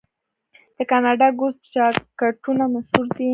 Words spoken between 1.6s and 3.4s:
جاکټونه مشهور دي.